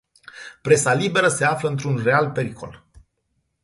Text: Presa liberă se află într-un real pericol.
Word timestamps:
Presa 0.63 0.93
liberă 0.93 1.27
se 1.27 1.45
află 1.45 1.69
într-un 1.69 1.97
real 2.03 2.31
pericol. 2.31 2.85